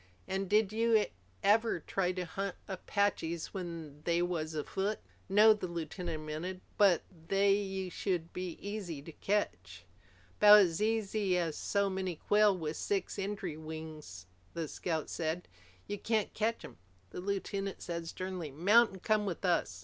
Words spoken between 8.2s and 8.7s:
be